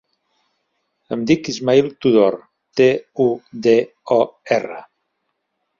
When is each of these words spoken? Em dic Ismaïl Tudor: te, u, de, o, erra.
Em 1.15 1.25
dic 1.31 1.51
Ismaïl 1.53 1.91
Tudor: 2.05 2.39
te, 2.81 2.89
u, 3.27 3.29
de, 3.69 3.79
o, 4.19 4.21
erra. 4.59 4.85